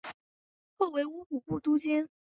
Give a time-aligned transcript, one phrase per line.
[0.79, 2.09] 后为乌古部都监。